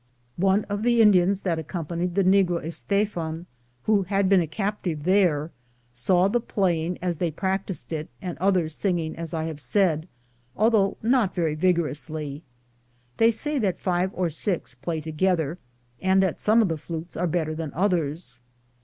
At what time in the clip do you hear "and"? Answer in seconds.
8.19-8.35, 16.01-16.23